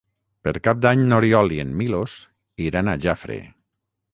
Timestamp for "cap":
0.67-0.79